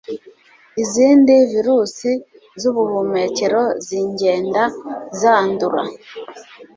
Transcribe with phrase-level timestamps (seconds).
[0.83, 2.09] izindi virusi
[2.61, 4.63] z’ubuhumekero zingenda
[5.19, 5.83] zandura